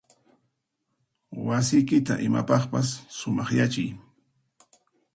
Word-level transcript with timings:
Wasiykita 1.47 2.13
imapaqpas 2.27 2.87
sumaqyachiy. 3.17 3.89